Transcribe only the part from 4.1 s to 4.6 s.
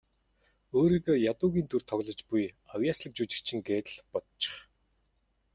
бодчих.